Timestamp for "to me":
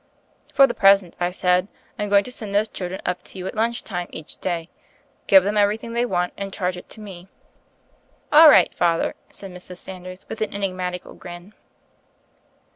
6.89-7.27